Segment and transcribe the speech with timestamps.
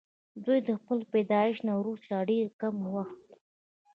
[0.43, 3.23] دوي د خپل پيدائش نه وروستو ډېر کم وخت